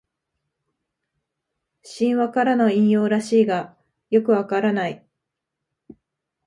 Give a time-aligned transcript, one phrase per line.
[1.83, 3.77] 神話からの引用らしいが
[4.09, 5.05] よくわからない